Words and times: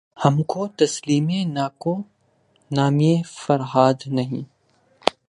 ہم 0.17 0.35
کو 0.43 0.61
تسلیم 0.77 1.27
نکو 1.55 1.93
نامیِ 2.71 3.11
فرہاد 3.35 3.99
نہیں 4.07 4.43